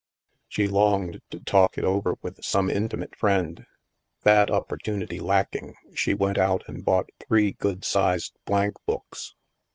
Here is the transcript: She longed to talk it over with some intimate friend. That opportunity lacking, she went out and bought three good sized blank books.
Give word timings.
She 0.47 0.67
longed 0.67 1.21
to 1.29 1.39
talk 1.39 1.77
it 1.77 1.83
over 1.83 2.15
with 2.23 2.43
some 2.43 2.71
intimate 2.71 3.15
friend. 3.15 3.67
That 4.23 4.49
opportunity 4.49 5.19
lacking, 5.19 5.75
she 5.93 6.15
went 6.15 6.39
out 6.39 6.63
and 6.67 6.83
bought 6.83 7.11
three 7.27 7.51
good 7.51 7.85
sized 7.85 8.33
blank 8.47 8.73
books. 8.87 9.35